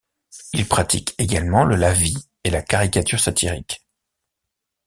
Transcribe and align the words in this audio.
Il 0.53 0.67
pratique 0.67 1.13
également 1.19 1.63
le 1.63 1.75
lavis 1.75 2.17
et 2.43 2.49
la 2.49 2.63
caricature 2.63 3.19
satirique. 3.19 3.85